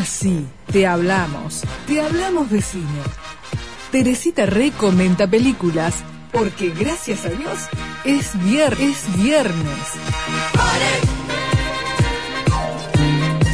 [0.00, 3.02] Ahora sí, te hablamos, te hablamos de cine.
[3.92, 5.96] Teresita recomienda películas
[6.32, 7.68] porque gracias a Dios
[8.04, 9.76] es, vier es viernes.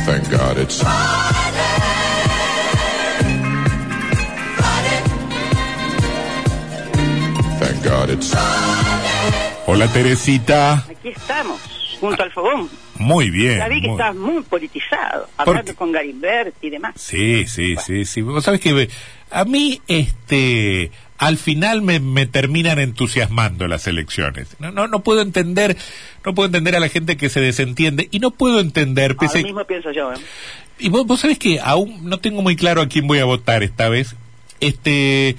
[0.06, 0.84] Thank God it's
[7.58, 8.32] Thank God it's
[9.66, 10.74] Hola Teresita.
[10.88, 11.60] Aquí estamos,
[12.00, 12.85] junto al fogón.
[12.98, 13.60] Muy bien.
[13.70, 15.76] Vi que muy- estás muy politizado, ¿Por hablando qué?
[15.76, 16.94] con Garibert y demás.
[16.96, 18.22] Sí, sí, sí, sí.
[18.22, 18.88] Vos sabés que
[19.30, 24.56] a mí, este, al final me, me terminan entusiasmando las elecciones.
[24.58, 25.76] No, no, no puedo entender,
[26.24, 29.42] no puedo entender a la gente que se desentiende y no puedo entender, Ahora pese,
[29.44, 30.12] mismo pienso yo.
[30.12, 30.16] ¿eh?
[30.78, 33.62] y vos, vos sabés que aún no tengo muy claro a quién voy a votar
[33.62, 34.14] esta vez,
[34.60, 35.36] este,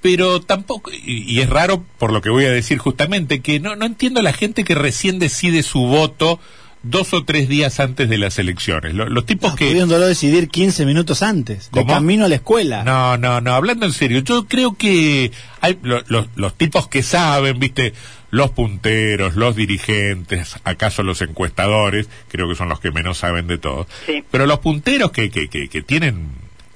[0.00, 3.76] pero tampoco, y, y es raro por lo que voy a decir justamente, que no,
[3.76, 6.40] no entiendo a la gente que recién decide su voto
[6.82, 8.94] dos o tres días antes de las elecciones.
[8.94, 9.68] Lo- Los, tipos que...
[9.68, 12.82] Pudiéndolo decidir 15 minutos antes, de camino a la escuela.
[12.84, 17.02] No, no, no, hablando en serio, yo creo que hay lo- lo- los tipos que
[17.02, 17.94] saben, viste,
[18.30, 23.58] los punteros, los dirigentes, acaso los encuestadores, creo que son los que menos saben de
[23.58, 24.24] todo, Sí.
[24.30, 26.28] pero los punteros que, que, que, que tienen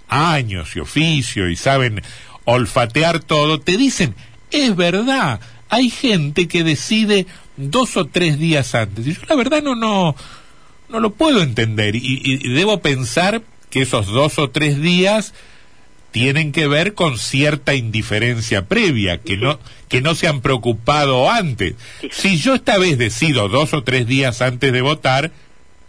[0.09, 2.03] años y oficio y saben
[2.45, 4.15] olfatear todo, te dicen,
[4.53, 9.07] es verdad, hay gente que decide dos o tres días antes.
[9.07, 10.15] Y yo la verdad no, no,
[10.89, 15.35] no lo puedo entender y, y- y debo pensar que esos dos o tres días
[16.13, 21.75] tienen que ver con cierta indiferencia previa, que no, que no se han preocupado antes.
[22.11, 25.31] Si yo esta vez decido dos o tres días antes de votar,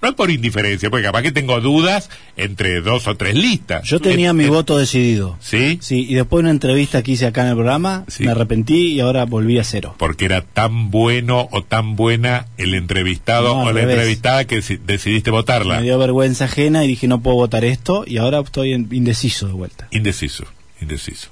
[0.01, 3.83] no es por indiferencia, porque capaz que tengo dudas entre dos o tres listas.
[3.83, 5.37] Yo tenía Eh, mi eh, voto decidido.
[5.39, 5.79] ¿Sí?
[5.81, 8.23] Sí, y después de una entrevista que hice acá en el programa, Sí.
[8.23, 9.95] me arrepentí y ahora volví a cero.
[9.97, 13.95] Porque era tan bueno o tan buena el entrevistado No, o la revés.
[13.95, 15.77] entrevistada que si- decidiste votarla.
[15.77, 19.47] Me dio vergüenza ajena y dije no puedo votar esto y ahora estoy en- indeciso
[19.47, 19.87] de vuelta.
[19.91, 20.45] Indeciso,
[20.81, 21.29] indeciso.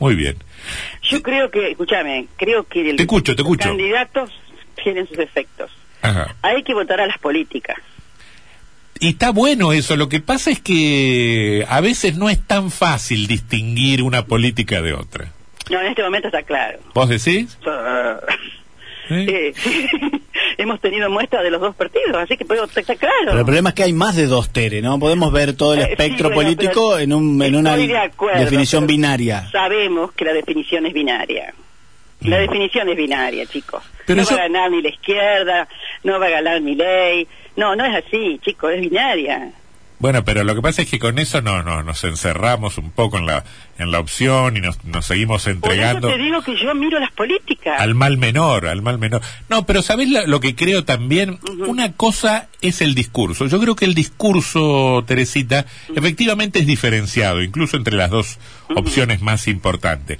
[0.00, 0.36] Muy bien.
[1.10, 3.68] Yo creo que, escúchame, creo que el- Te escucho, te escucho.
[3.68, 4.30] los candidatos
[4.82, 5.70] tienen sus efectos.
[6.02, 6.36] Ajá.
[6.42, 7.76] Hay que votar a las políticas.
[9.00, 13.26] Y está bueno eso, lo que pasa es que a veces no es tan fácil
[13.26, 15.32] distinguir una política de otra.
[15.70, 16.78] No, en este momento está claro.
[16.94, 17.58] ¿Vos decís?
[19.10, 19.54] ¿Eh?
[19.54, 19.54] Eh,
[20.58, 23.14] hemos tenido muestras de los dos partidos, así que puedo está claro.
[23.24, 24.98] Pero el problema es que hay más de dos Tere, ¿no?
[24.98, 27.96] Podemos ver todo el Eh, sí, espectro bueno, político en, un, en una estoy de
[27.98, 29.48] acuerdo, definición binaria.
[29.50, 31.54] Sabemos que la definición es binaria.
[32.22, 32.40] La Mm.
[32.40, 33.82] definición es binaria, chicos.
[34.04, 35.68] Pero no eso- va a ganar ni la izquierda,
[36.04, 37.26] no va a ganar mi ley.
[37.58, 39.50] No, no es así, chicos, es binaria.
[40.00, 43.18] Bueno, pero lo que pasa es que con eso no, no nos encerramos un poco
[43.18, 43.42] en la
[43.78, 47.00] en la opción y nos, nos seguimos Por entregando eso te digo que yo miro
[47.00, 47.80] las políticas.
[47.80, 49.22] al mal menor, al mal menor.
[49.48, 51.40] No, pero ¿sabés la- lo que creo también?
[51.66, 53.46] Una cosa es el discurso.
[53.46, 58.38] Yo creo que el discurso, Teresita, efectivamente es diferenciado, incluso entre las dos
[58.76, 60.18] opciones más importantes.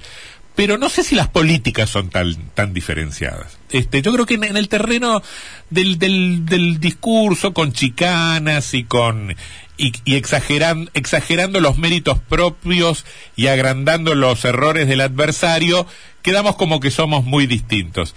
[0.59, 3.57] Pero no sé si las políticas son tan, tan diferenciadas.
[3.71, 5.23] Este, yo creo que en, el terreno
[5.69, 9.33] del, del, del discurso, con chicanas y con
[9.77, 13.05] y, exageran- exagerando los méritos propios
[13.37, 15.87] y agrandando los errores del adversario,
[16.23, 18.13] quedamos como que somos muy distintos.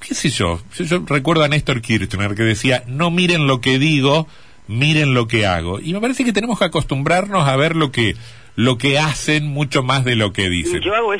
[0.00, 0.62] ¿Qué sé yo?
[0.78, 4.26] Yo, recuerdo a Néstor Kirchner que decía, no miren lo que digo,
[4.66, 5.78] miren lo que hago.
[5.78, 8.16] Y me parece que tenemos que acostumbrarnos a ver lo que,
[8.56, 10.80] lo que hacen mucho más de lo que dicen.
[10.80, 11.12] Yo hago.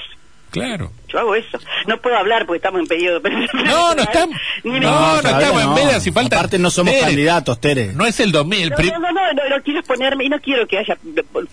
[0.50, 0.90] Claro.
[1.08, 1.58] Yo hago eso.
[1.86, 3.20] No puedo hablar porque estamos en periodo.
[3.64, 4.36] No, no estamos.
[4.64, 6.36] Ni me- No, no estamos en veda, si falta.
[6.36, 7.92] Aparte no somos Tere, candidatos, Tere.
[7.92, 8.62] No es el 2000.
[8.64, 10.96] el No, pri- no, no, no, no, no quiero exponerme y no quiero que haya.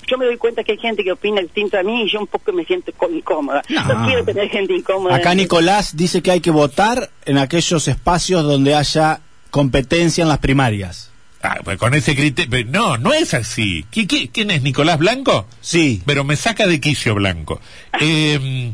[0.07, 2.27] Yo me doy cuenta que hay gente que opina distinto a mí y yo un
[2.27, 3.61] poco me siento incómoda.
[3.69, 4.05] No, No.
[4.07, 5.15] quiero tener gente incómoda.
[5.15, 9.21] Acá Nicolás dice que hay que votar en aquellos espacios donde haya
[9.51, 11.11] competencia en las primarias.
[11.43, 12.65] Ah, pues con ese criterio.
[12.65, 13.85] No, no es así.
[13.93, 15.47] ¿Qui- qui- ¿Quién es Nicolás Blanco?
[15.61, 16.01] Sí.
[16.05, 17.61] Pero me saca de quicio Blanco.
[18.01, 18.73] Eh,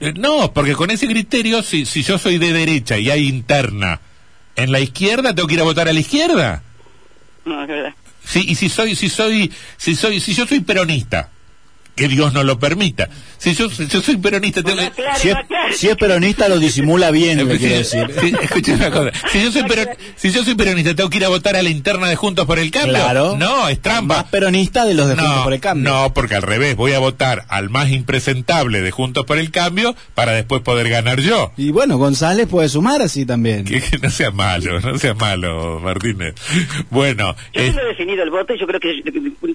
[0.00, 4.00] eh, no, porque con ese criterio, si, si yo soy de derecha y hay interna
[4.56, 6.62] en la izquierda, tengo que ir a votar a la izquierda.
[7.44, 7.94] No, es verdad.
[8.24, 11.30] Sí, y si soy, si soy, si soy, si yo soy peronista,
[12.00, 13.08] que Dios no lo permita.
[13.36, 15.42] Si yo, si yo soy peronista, tengo No, que- claro, Si es, no,
[15.76, 18.10] si es peronista lo disimula bien, le quiero decir.
[18.42, 19.10] escucha una cosa.
[19.30, 21.68] Si yo, soy peron- si yo soy peronista, ¿tengo que ir a votar a la
[21.68, 22.94] interna de Juntos por el Cambio?
[22.94, 23.36] Claro.
[23.36, 24.16] No, es trampa.
[24.16, 25.90] Más peronista de los de Juntos por el Cambio.
[25.90, 29.94] No, porque al revés, voy a votar al más impresentable de Juntos por el Cambio
[30.14, 31.52] para después poder ganar yo.
[31.58, 33.64] Y bueno, González puede sumar así también.
[33.64, 36.34] Que, que no sea malo, no sea malo, Martínez.
[36.90, 39.02] Bueno, Yo eh, tengo definido el voto y yo creo que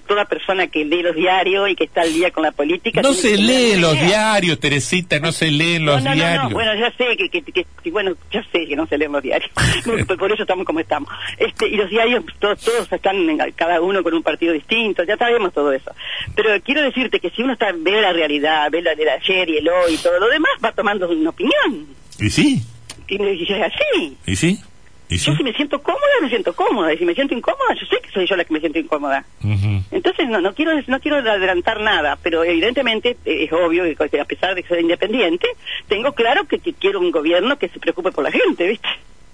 [0.06, 3.00] toda persona que lee los diarios y que está al día con la política.
[3.00, 4.06] No se leen los idea.
[4.06, 6.42] diarios, Teresita, no se leen los no, no, diarios.
[6.44, 8.98] No, no, bueno, ya sé que, que, que- que- bueno, ya sé que no se
[8.98, 9.50] leen los diarios.
[10.18, 11.08] por, eso estamos como estamos.
[11.38, 15.16] Este, y los diarios, todos, todos están, en- cada uno con un partido distinto, ya
[15.16, 15.90] sabemos todo eso.
[16.34, 19.56] Pero quiero decirte que si uno está, ve la realidad, ve la del ayer y
[19.56, 21.86] el hoy y todo lo demás, va tomando una opinión.
[22.20, 22.62] ¿Y sí?
[23.08, 24.16] Y dice, así.
[24.26, 24.58] ¿Y sí?
[25.08, 25.26] ¿Y sí?
[25.30, 26.92] Yo si me siento cómoda, me siento cómoda.
[26.92, 29.24] Y si me siento incómoda, yo sé que soy yo la que me siento incómoda.
[29.42, 29.82] Ujú.
[29.92, 34.24] Entonces no no quiero no quiero adelantar nada, pero evidentemente eh, es obvio que a
[34.24, 35.46] pesar de ser independiente,
[35.88, 38.88] tengo claro que, que quiero un gobierno que se preocupe por la gente, ¿viste?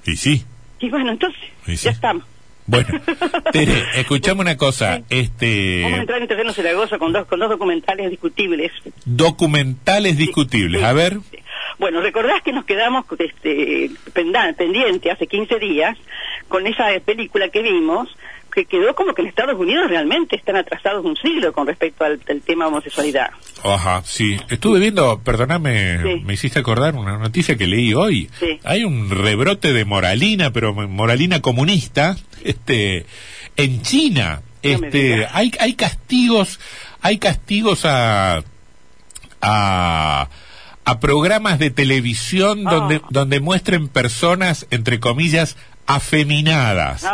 [0.05, 0.45] ¿Y sí?
[0.81, 1.85] Y bueno, entonces Y sí.
[1.87, 2.25] ya estamos.
[2.67, 2.89] Bueno,
[3.53, 4.91] Tere, escuchame una cosa.
[4.91, 8.71] Vamos a Este, entrar en terreno cenagoso con dos con dos documentales discutibles.
[9.05, 10.81] documentales discutibles.
[10.81, 10.87] Sí.
[10.87, 11.19] A ver.
[11.79, 15.97] Bueno, recordás que nos quedamos este, pendiente hace 15 días
[16.49, 18.09] con esa película que vimos
[18.55, 22.21] que quedó como que en Estados Unidos realmente están atrasados un siglo con respecto al,
[22.29, 23.31] al tema homosexualidad.
[23.65, 24.37] Ajá, sí.
[24.51, 26.23] Estuve viendo, perdóname, Sí.
[26.25, 28.31] me hiciste acordar una noticia que leí hoy.
[28.39, 28.61] Sí.
[28.65, 33.07] Hay un rebrote de moralina, pero moralina comunista, este,
[33.57, 34.43] en China.
[34.63, 36.61] Este, hay, hay castigos,
[37.01, 38.43] hay castigos a,
[39.41, 40.29] a,
[40.85, 42.75] a programas de televisión Ah.
[42.75, 45.57] donde, donde muestren personas, entre comillas,
[45.87, 47.05] afeminadas.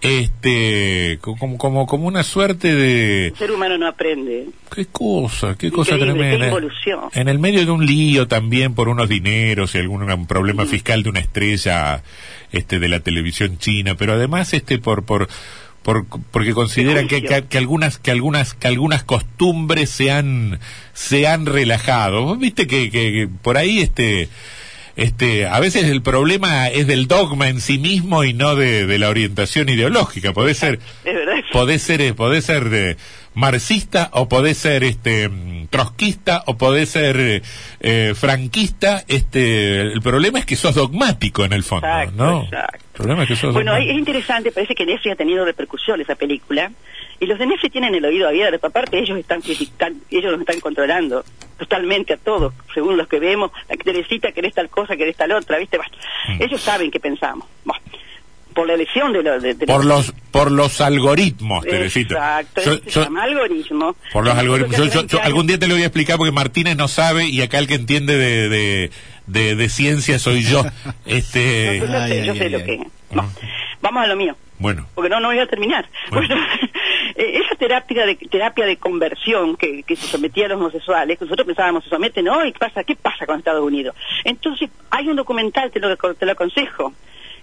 [0.00, 4.46] Este, co- como, como, como una suerte de, El ser humano no aprende.
[4.74, 6.38] Qué cosa, qué cosa Increíble, tremenda.
[6.46, 7.00] qué involución.
[7.14, 11.02] En el medio de un lío también por unos dineros y algún un problema fiscal
[11.02, 12.02] de una estrella
[12.52, 15.28] este de la televisión china, pero además este por por
[15.82, 20.60] por porque consideran que, que, que algunas que algunas que algunas costumbres se han
[20.92, 22.36] se han relajado.
[22.36, 24.28] Viste que, que, que por ahí este
[24.96, 28.98] este, a veces el problema es del dogma en sí mismo y no de, de
[28.98, 30.32] la orientación ideológica.
[30.32, 30.78] Puede ser,
[31.52, 32.96] podés ser, eh, podés ser de
[33.34, 37.42] marxista o podés ser este mm, trotskista o podés ser eh,
[37.80, 39.04] eh, franquista.
[39.08, 42.42] Este, el problema es que sos dogmático en el fondo, Exacto, ¿no?
[42.44, 42.78] exacto.
[42.78, 46.14] El problema es que sos Bueno, es interesante, parece que Netflix ha tenido repercusión esa
[46.14, 46.70] película.
[47.20, 48.66] Y los de tienen el oído abierto.
[48.66, 49.42] Aparte, ellos están
[50.10, 51.24] ellos nos están controlando
[51.58, 53.50] totalmente a todos, según los que vemos.
[53.68, 55.76] La Teresita querés tal cosa, querés tal otra, ¿viste?
[55.76, 55.92] Bueno,
[56.28, 56.42] Mm.
[56.42, 57.46] Ellos saben qué pensamos.
[57.64, 57.82] Bueno,
[58.54, 59.42] por la elección de los...
[59.42, 62.14] De, de por los por los algoritmos, Teresita.
[62.14, 63.96] Exacto, Yo- eso se yo- llama algoritmo.
[64.12, 64.76] Por los algoritmos.
[64.76, 66.88] Yo, yo- 20 yo años- algún día te lo voy a explicar porque Martínez no
[66.88, 68.90] sabe y acá el que entiende de, de,
[69.26, 70.64] de, ciencia soy yo.
[71.06, 72.78] Este, No, yo Ay, sé, ay, yo sé ay, lo que...
[73.12, 73.30] No.
[73.82, 74.34] Vamos a lo mío.
[74.58, 75.86] bueno, porque no no voy a terminar.
[76.10, 76.28] Bueno.
[76.28, 76.46] Bueno,
[77.14, 81.24] eh, esa terapia de terapia de conversión que, que se sometía a los homosexuales, que
[81.24, 82.44] nosotros pensábamos se someten, ¿no?
[82.44, 82.84] ¿Y qué pasa?
[82.84, 83.94] ¿Qué pasa con Estados Unidos?
[84.24, 86.92] Entonces, hay un documental, te lo, te lo aconsejo,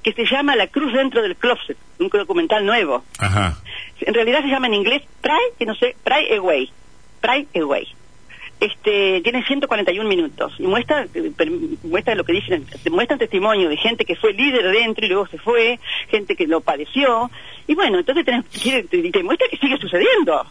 [0.04, 3.04] que se llama La Cruz dentro del closet, un documental nuevo.
[3.19, 3.58] ajá.
[4.02, 6.72] En realidad se llama en inglés Pray, que no sé, Pray Away.
[7.22, 7.88] Pray Away.
[8.62, 11.08] Este, tiene 141 minutos y muestra,
[11.84, 15.40] muestra lo que dicen, muestra testimonio de gente que fue líder dentro y luego se
[15.40, 15.80] fue,
[16.10, 17.31] gente que lo padeció.
[17.68, 20.46] Y bueno, entonces tenés, quiere- te, te muestra que sigue sucediendo.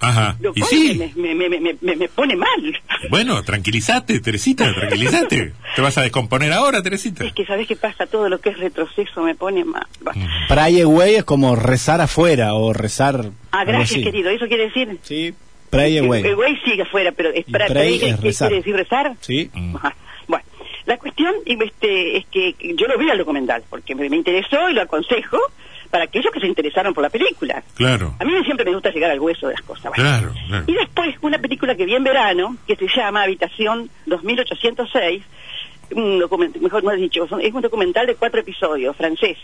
[0.00, 0.36] Ajá.
[0.40, 0.94] Lo Y cual sí.
[1.14, 2.78] me, me, me, me, me- me pone mal.
[3.10, 5.52] Bueno, tranquilízate, Teresita, tranquilízate.
[5.74, 7.24] ¿Te vas a descomponer ahora, Teresita?
[7.24, 9.86] Es que sabes qué pasa, todo lo que es retroceso me pone mal.
[10.00, 10.26] Bueno.
[10.48, 13.30] Pray away es como rezar afuera o rezar.
[13.52, 14.98] Ah, gracias querido, ¿eso quiere decir?
[15.02, 15.34] Sí,
[15.76, 16.22] pray away.
[16.24, 18.48] El güey sigue afuera, pero es para, pray ¿qué- es rezar.
[18.48, 19.12] quiere decir rezar?
[19.20, 19.50] Sí.
[19.54, 19.76] Mm.
[19.76, 19.94] Ajá.
[20.28, 20.44] Bueno,
[20.86, 24.68] la cuestión y, este, es que yo lo vi al documental porque me, me interesó
[24.68, 25.38] y lo aconsejo
[25.90, 27.62] para aquellos que se interesaron por la película.
[27.76, 29.84] Claro, A mí siempre me gusta llegar al hueso de las cosas.
[29.84, 30.02] bueno.
[30.02, 30.64] claro, claro.
[30.66, 35.22] Y después una película que vi en verano que se llama Habitación 2806,
[35.92, 39.38] un documental, mejor no he dicho, es un documental de cuatro episodios, francés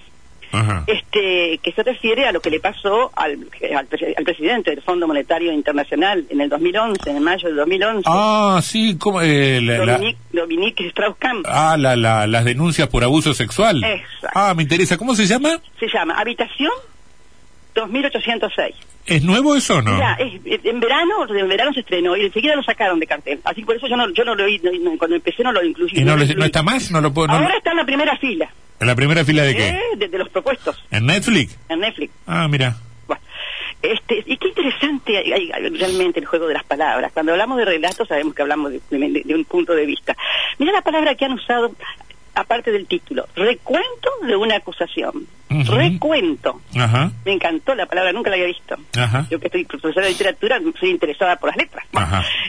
[0.52, 0.84] Ajá.
[0.86, 5.06] este que se refiere a lo que le pasó al, al, al presidente del Fondo
[5.06, 10.86] Monetario Internacional en el 2011, en mayo del 2011, Ah, sí, como eh, Dominique, Dominique
[10.88, 11.42] Strauss-Kahn.
[11.46, 13.82] ah, la, la- las denuncias por abuso sexual.
[13.82, 14.28] Exacto.
[14.34, 14.96] Ah, me interesa.
[14.96, 15.58] ¿Cómo se llama?
[15.80, 16.70] Se llama Habitación
[17.74, 18.74] 2806.
[19.06, 19.98] ¿Es nuevo eso o no?
[19.98, 23.40] Ya, es- en verano, en verano se estrenó y enseguida lo sacaron de cartel.
[23.44, 25.64] Así por eso yo no, yo no lo oí, no- no- cuando empecé no lo
[25.64, 25.90] incluí.
[25.94, 26.38] ¿Y no, lo le- incluí.
[26.40, 26.90] no está más?
[26.90, 28.48] ¿No lo puedo, no- Ahora está en la primera fila,
[28.82, 29.68] ¿En la primera fila de qué?
[29.68, 29.80] ¿eh?
[29.96, 31.56] de, de los propuestos ¿En Netflix?
[31.68, 32.12] en Netflix.
[32.26, 32.76] Ah, mira.
[33.06, 33.22] Bueno,
[33.80, 37.12] este, y qué interesante hay- realmente el juego de las palabras.
[37.12, 40.16] Cuando hablamos de relatos sabemos que hablamos de, de- de un punto de vista.
[40.58, 41.72] Mira la palabra que han usado,
[42.34, 45.26] aparte del título, recuento de una acusación.
[45.66, 46.62] Recuento.
[47.24, 48.74] Me encantó la palabra, nunca la había visto.
[49.30, 51.84] Yo que estoy profesora de literatura, soy interesada por las letras.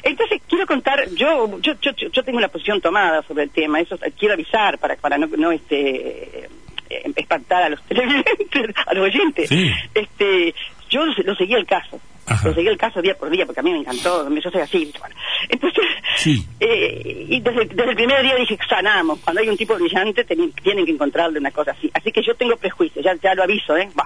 [0.04, 3.98] Entonces, quiero contar, yo, yo, yo, yo- tengo una posición tomada sobre el tema, eso
[4.18, 9.50] quiero avisar para, para no, no este, eh, espantar a los televidentes, a los oyentes.
[9.50, 9.70] Sí.
[9.94, 10.56] Este,
[10.94, 12.00] yo lo, lo seguí el caso.
[12.26, 12.40] Ajá.
[12.44, 14.92] Pero seguí el caso día por día porque a mí me encantó, yo soy así.
[14.98, 15.16] Bueno,
[15.50, 15.84] entonces,
[16.18, 16.46] Sí.
[16.60, 20.86] eh, y desde, desde el primer día dije, sanamos, cuando hay un tipo brillante tienen
[20.86, 21.92] que encontrarle una cosa así.
[21.94, 23.90] Así que yo tengo prejuicios, ya, ya lo aviso, ¿eh?
[24.00, 24.06] Va.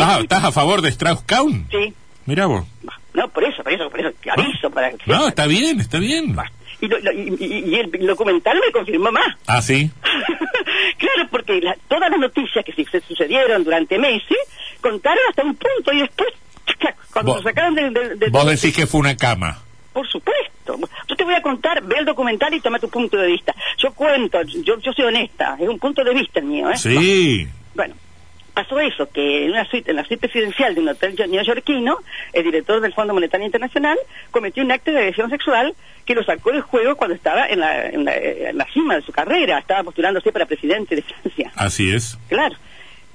[0.00, 1.68] Ah, este- ¿estás a favor de Strauss-Kahn?
[1.70, 1.92] Sí,
[2.26, 2.64] Mira vos.
[3.14, 5.98] no, por eso, por eso, por eso, te aviso para que No, está bien, está
[5.98, 6.34] bien.
[6.80, 9.36] Y, lo- lo- y- y- y el documental me confirmó más.
[9.46, 9.90] Ah, sí.
[10.98, 14.36] claro, porque la- todas las noticias que se sucedieron durante meses
[14.82, 16.28] contaron hasta un punto y después,
[17.12, 19.58] cuando lo sacaron del- Vos decís que fue una cama.
[19.94, 20.78] Por supuesto.
[21.08, 23.54] Yo te voy a contar, ve el documental y toma tu punto de vista.
[23.78, 26.76] Yo cuento, yo, yo soy honesta, es un punto de vista el mío, ¿eh?
[26.76, 27.46] Sí.
[27.74, 27.94] Bueno,
[28.54, 31.98] pasó eso, que en una suite, en la suite presidencial de un hotel neoyorquino,
[32.32, 33.98] el director del Fondo Monetario Internacional
[34.30, 35.74] cometió un acto de agresión sexual
[36.06, 39.02] que lo sacó del juego cuando estaba en la, en la, en la cima de
[39.02, 41.52] su carrera, estaba postulándose para presidente de Francia.
[41.54, 42.18] Así es.
[42.28, 42.56] Claro.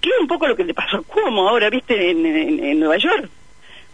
[0.01, 2.79] Que es un poco lo que le pasó a Cuomo ahora, viste, en, en- en
[2.79, 3.29] Nueva York.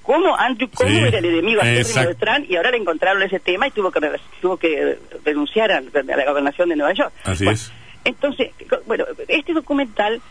[0.01, 3.67] Cómo Andrew Cuomo Sí, era el enemigo de Trump y ahora le encontraron ese tema
[3.67, 4.01] y tuvo que,
[4.41, 7.13] tuvo que renunciar a, a la gobernación de Nueva York.
[7.23, 7.71] Así Bueno, es.
[8.03, 8.51] Entonces,
[8.85, 10.21] bueno, este documental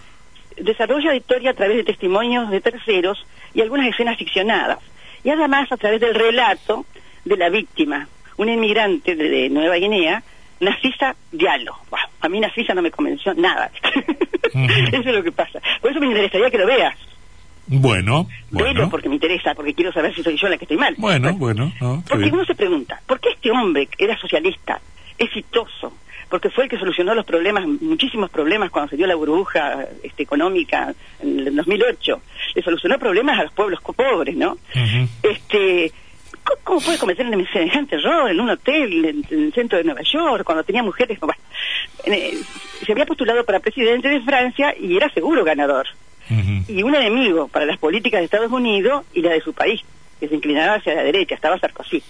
[0.58, 3.24] desarrolla la historia a través de testimonios de terceros
[3.54, 4.78] y algunas escenas ficcionadas.
[5.24, 6.84] Y además a través del relato
[7.24, 10.22] de la víctima, una inmigrante de, de Nueva Guinea,
[10.62, 11.74] Nafisa Diallo.
[11.90, 13.70] Bueno, a mí Nafisa no me convenció nada.
[14.54, 15.60] Eso es lo que pasa.
[15.80, 16.96] Por eso me interesaría que lo veas.
[17.66, 18.90] Bueno, Velo bueno.
[18.90, 20.94] porque me interesa, porque quiero saber si soy yo la que estoy mal.
[20.98, 22.34] Bueno, bueno, no, Porque bien.
[22.34, 24.80] uno se pregunta, ¿por qué este hombre que era socialista,
[25.16, 25.94] exitoso,
[26.28, 30.22] porque fue el que solucionó los problemas, muchísimos problemas cuando se dio la burbuja este,
[30.24, 32.20] económica en el 2008,
[32.54, 34.56] le solucionó problemas a los pueblos pobres, ¿no?
[35.22, 35.91] Este,
[36.72, 40.00] ¿cómo, puede cometer un semejante error en un hotel en, en el centro de Nueva
[40.02, 41.20] York cuando tenía mujeres?
[41.20, 41.34] Bueno,
[42.04, 42.38] eh,
[42.84, 45.86] se había postulado para presidente de Francia y era seguro ganador
[46.66, 49.82] y un enemigo para las políticas de Estados Unidos y la de su país,
[50.18, 52.02] que se inclinaba hacia la derecha, estaba Sarkozy.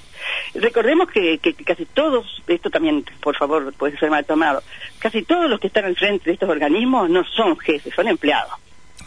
[0.54, 4.62] Recordemos que, que casi todos, esto también, por favor, puede ser mal tomado,
[5.00, 8.52] casi todos los que están al frente de estos organismos no son jefes, son empleados.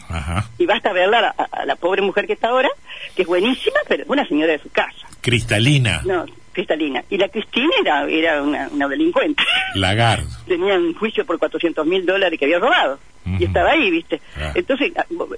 [0.08, 0.48] Ajá.
[0.58, 2.68] Y basta verla a, a la pobre mujer que está ahora,
[3.14, 5.06] que es buenísima, pero es una señora de su casa.
[5.20, 6.02] Cristalina.
[6.04, 7.02] No, Cristalina.
[7.10, 9.42] Y la Cristina era, era una, una delincuente.
[9.74, 10.26] Lagarde.
[10.46, 12.98] tenía un juicio por 400 mil dólares que había robado.
[13.40, 14.20] Y estaba ahí, ¿viste?
[14.36, 14.52] Claro.
[14.54, 15.28] Entonces, ah, vos,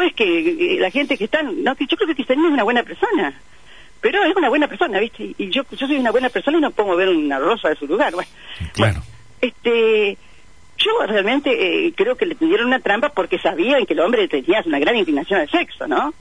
[0.00, 0.24] ves que
[0.74, 1.40] eh, la gente que está...
[1.40, 3.32] No, yo creo que Cristalina es una buena persona.
[4.00, 5.36] Pero es una buena persona, ¿viste?
[5.38, 7.86] Y- yo, yo soy una buena persona y no puedo mover una rosa de su
[7.86, 8.12] lugar.
[8.12, 8.28] Bueno,
[8.72, 8.94] Claro.
[8.94, 9.02] Bueno,
[9.40, 10.18] este...
[10.78, 14.62] Yo realmente eh, creo que le tendieron una trampa porque sabían que el hombre tenía
[14.64, 16.14] una gran inclinación al sexo, ¿no?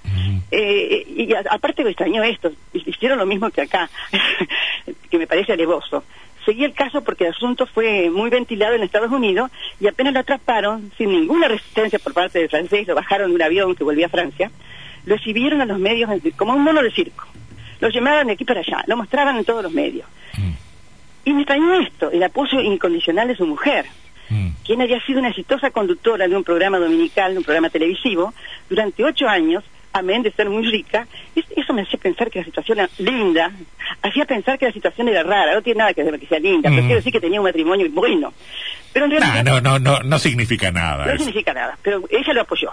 [0.50, 3.90] Eh, y a- aparte me extrañó esto, hicieron lo mismo que acá,
[5.12, 6.04] que me parece alevoso.
[6.46, 10.22] Seguí el caso porque el asunto fue muy ventilado en Estados Unidos y apenas lo
[10.22, 14.06] atraparon, sin ninguna resistencia por parte del francés, lo bajaron de un avión que volvía
[14.06, 14.50] a Francia,
[15.06, 17.26] lo exhibieron a los medios como un mono de circo.
[17.80, 20.08] Lo llamaban de aquí para allá, lo mostraban en todos los medios.
[20.38, 20.52] Mm.
[21.26, 23.86] Y me extrañó esto, el apoyo incondicional de su mujer,
[24.30, 24.50] Mm.
[24.66, 28.34] quien había sido una exitosa conductora de un programa dominical, de un programa televisivo,
[28.70, 29.64] durante ocho años,
[29.94, 33.52] amén de ser muy rica, es- eso me hacía pensar que la situación era linda,
[34.02, 36.70] hacía pensar que la situación era rara, no tiene nada que ver que sea linda,
[36.70, 36.74] Mm.
[36.74, 38.34] pero quiero decir que tenía un matrimonio bueno.
[38.94, 41.06] Pero en realidad Nah, no, no, no, no significa nada.
[41.06, 41.24] no eso.
[41.26, 42.72] significa nada, pero ella lo apoyó.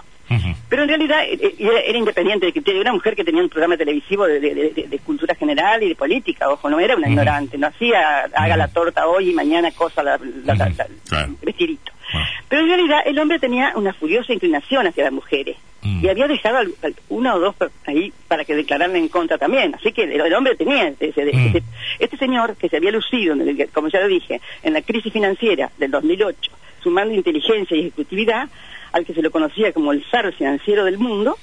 [0.69, 3.43] Pero en realidad eh, eh, era, era independiente de criterio, era una mujer que tenía
[3.43, 6.95] un programa televisivo de, de- de- de cultura general y de política, ojo, no era
[6.95, 10.75] una ignorante, no hacía haga la torta hoy y mañana cosa la, la- la- Ujú,
[10.77, 11.33] la- claro.
[11.43, 11.91] vestidito.
[12.49, 16.03] Pero en realidad el hombre tenía una furiosa inclinación hacia las mujeres Mm.
[16.05, 19.75] y había dejado al- al- una o dos ahí para que declararan en contra también.
[19.75, 21.47] Así que el, el hombre tenía ese, ese- Mm.
[21.47, 21.63] ese-
[21.99, 23.35] este señor que se había lucido,
[23.73, 28.47] como ya lo dije, en la crisis financiera del 2008, sumando inteligencia y ejecutividad
[28.91, 31.37] al que se lo conocía como el zar financiero del mundo,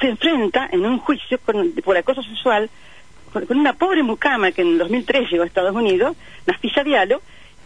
[0.00, 2.68] se enfrenta en un juicio con- por acoso sexual
[3.32, 6.16] con, con una pobre mucama que en el 2003 llegó a Estados Unidos,
[6.46, 7.20] Nafisa Diallo,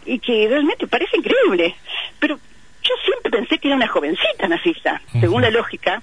[0.07, 1.75] y que realmente parece increíble.
[2.19, 5.21] Pero yo siempre pensé que era una jovencita Nafisa, Ujú.
[5.21, 6.03] según la lógica,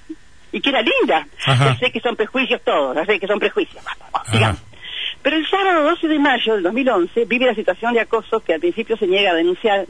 [0.51, 1.27] y que era linda.
[1.45, 1.65] Ajá.
[1.73, 3.83] Ya sé que son prejuicios todos, ya sé que son prejuicios.
[5.21, 8.59] Pero el sábado 12 de mayo del 2011 vive la situación de acoso que al
[8.59, 9.85] principio se niega a denunciar,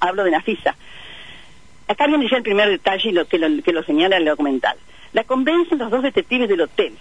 [0.00, 0.74] hablo de Nafisa.
[1.88, 4.76] Acá viene ya el primer detalle y lo, que, lo, que lo señala el documental.
[5.12, 6.96] La convencen los dos detectives del hotel.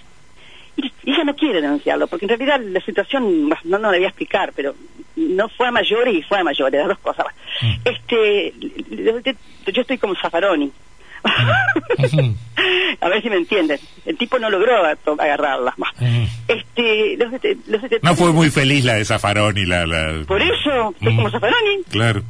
[0.77, 4.05] Y, y ella no quiere denunciarlo, porque en realidad la situación, no, no la voy
[4.05, 4.75] a explicar, pero
[5.15, 7.25] no fue a mayores y fue a mayores, las dos cosas.
[7.61, 7.73] Mm.
[7.85, 8.53] Este,
[9.71, 10.71] yo estoy como Zaffaroni.
[13.01, 13.79] A ver si me entienden.
[14.05, 15.73] El tipo no logró a- to- agarrarla.
[15.77, 15.91] Bah.
[15.99, 16.23] Mm.
[16.47, 19.85] Este, los, dete- los detectives- No fue muy feliz la de Zaffaroni, la...
[19.87, 20.23] la...
[20.27, 21.15] Por eso, es Mm.
[21.15, 21.83] como Zaffaroni.
[21.89, 22.21] Claro.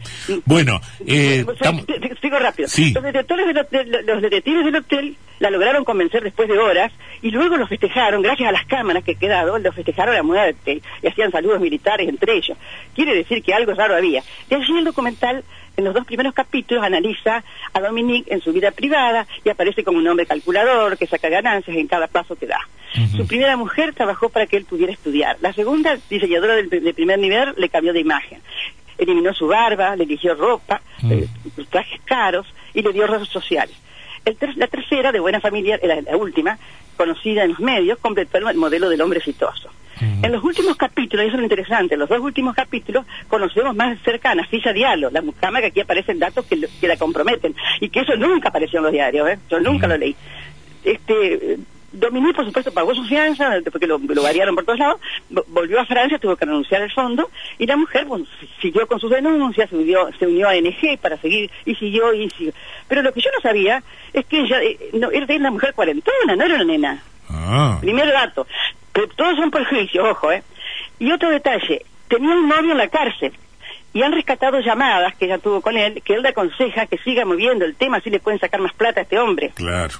[0.45, 2.67] Bueno, eh, O sea, estamos- te- te- Sigo rápido.
[2.69, 2.93] Sí.
[2.93, 6.91] Los, detectores del hotel- los detectives del hotel la lograron convencer después de horas
[7.23, 11.07] y luego los festejaron, gracias a las cámaras que quedaron, los festejaron a muerte y
[11.07, 12.57] hacían saludos militares entre ellos.
[12.95, 14.21] Quiere decir que algo raro había.
[14.49, 15.43] De allí el documental,
[15.77, 19.97] en los dos primeros capítulos, analiza a Dominique en su vida privada y aparece como
[19.99, 22.59] un hombre calculador que saca ganancias en cada paso que da.
[23.15, 25.37] Su primera mujer trabajó para que él pudiera estudiar.
[25.41, 28.41] La segunda, diseñadora del- de primer nivel, le cambió de imagen
[28.97, 31.27] eliminó su barba, le eligió ropa, eh,
[31.71, 33.75] trajes caros y le dio redes sociales.
[34.25, 36.59] El ter- la tercera, de buena familia, la, la última,
[36.97, 39.71] conocida en los medios, completó el modelo del hombre exitoso.
[40.01, 40.25] Mm.
[40.25, 43.75] En los últimos capítulos, y eso es lo interesante, en los dos últimos capítulos conocemos
[43.75, 47.89] más cercana a Fisha Diallo, la mucama que aquí aparecen datos que, la comprometen, y
[47.89, 49.39] que eso nunca apareció en los diarios, ¿eh?
[49.49, 49.89] yo nunca Mm.
[49.91, 50.15] lo leí.
[50.83, 51.57] Este,
[51.93, 55.77] Dominique, por supuesto, pagó su fianza, porque lo, lo variaron por todos lados, vo- volvió
[55.79, 57.29] a Francia, tuvo que renunciar al fondo,
[57.59, 58.25] y la mujer bueno,
[58.61, 62.29] siguió con sus denuncias, se unió, se unió a NG para seguir, y siguió, y
[62.29, 62.53] siguió.
[62.87, 66.35] Pero lo que yo no sabía es que ella eh, no, era una mujer cuarentona,
[66.37, 67.03] no era una nena.
[67.29, 68.47] Ah, Primer dato.
[68.93, 70.43] Pero todos son perjuicios, ojo, ¿eh?
[70.99, 73.33] Y otro detalle, tenía un novio en la cárcel.
[73.93, 77.25] Y han rescatado llamadas que ella tuvo con él, que él le aconseja que siga
[77.25, 79.51] moviendo el tema, así le pueden sacar más plata a este hombre.
[79.55, 79.93] claro.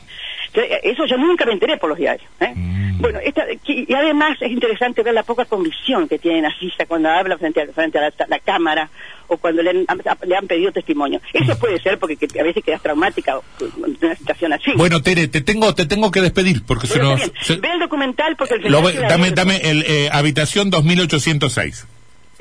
[0.54, 2.30] Yo, eh, Eso yo nunca me enteré por los diarios.
[2.42, 2.52] ¿eh?
[2.54, 3.00] Mm.
[3.02, 7.38] Bueno, esta- y además es interesante ver la poca convicción que tiene Asisa cuando habla
[7.38, 8.90] frente a, frente a la, la cámara
[9.28, 9.86] o cuando le han,
[10.28, 11.22] le han pedido testimonio.
[11.34, 14.72] Eso puede ser porque que a veces quedas traumática en una situación así.
[14.76, 17.32] Bueno, Tere, te tengo, te tengo que despedir porque se Bueno, nos...
[17.42, 21.88] se- Ve el documental porque el lo dame, dame el eh, habitación 2806.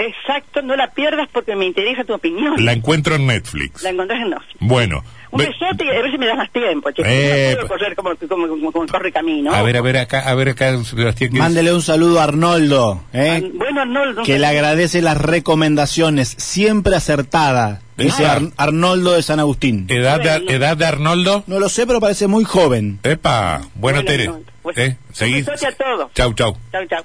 [0.00, 2.54] Exacto, no la pierdas porque me interesa tu opinión.
[2.64, 3.82] La encuentro en Netflix.
[3.82, 4.56] La encontrás en Netflix.
[4.60, 5.02] Bueno.
[5.32, 7.02] Un ve- besote y a ver si me das más tiempo, che.
[7.04, 9.52] Eh, no puedo correr como, como, como- como corre camino.
[9.54, 11.30] A ver, a ver acá, a ver acá, Sebastián.
[11.32, 13.40] ¿qué Mándele un saludo a Arnoldo, ¿eh?
[13.44, 14.22] Ah, Bueno, Arnoldo.
[14.24, 18.26] que le agradece las recomendaciones, siempre acertada, dice.
[18.26, 19.86] Ar- Arnoldo de San Agustín.
[19.88, 20.52] ¿Edad de.
[20.54, 21.44] ¿Edad de Arnoldo?
[21.46, 22.98] No lo sé, pero parece muy joven.
[23.04, 24.26] Epa, bueno, Bueno, Tere.
[24.26, 24.96] no, pues, ¿eh?
[25.10, 25.46] un Seguís.
[25.46, 26.12] besote a todos.
[26.14, 26.56] Chau, chau.
[26.72, 27.04] Chau, chau.